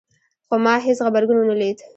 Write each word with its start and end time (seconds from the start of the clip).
خو 0.47 0.55
ما 0.63 0.73
هیڅ 0.85 0.97
غبرګون 1.05 1.37
ونه 1.39 1.55
لید 1.61 1.79